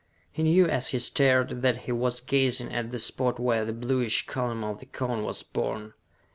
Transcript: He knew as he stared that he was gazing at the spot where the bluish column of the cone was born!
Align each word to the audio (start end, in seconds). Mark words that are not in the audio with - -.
He 0.31 0.41
knew 0.41 0.65
as 0.65 0.87
he 0.87 0.97
stared 0.97 1.61
that 1.61 1.81
he 1.83 1.91
was 1.91 2.21
gazing 2.21 2.73
at 2.73 2.89
the 2.89 2.97
spot 2.97 3.39
where 3.39 3.65
the 3.65 3.71
bluish 3.71 4.25
column 4.25 4.63
of 4.63 4.79
the 4.79 4.87
cone 4.87 5.21
was 5.23 5.43
born! 5.43 5.93